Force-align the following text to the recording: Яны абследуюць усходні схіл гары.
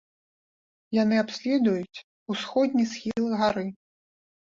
Яны 1.01 1.15
абследуюць 1.25 2.03
усходні 2.35 2.91
схіл 2.97 3.25
гары. 3.45 3.71